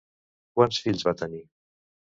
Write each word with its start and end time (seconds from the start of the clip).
Quants 0.59 0.81
fills 0.87 1.07
va 1.11 1.15
tenir? 1.23 1.47